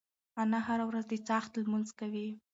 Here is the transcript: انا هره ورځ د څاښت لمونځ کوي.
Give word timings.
انا 0.41 0.59
هره 0.67 0.85
ورځ 0.89 1.05
د 1.09 1.13
څاښت 1.27 1.51
لمونځ 1.63 1.89
کوي. 1.99 2.27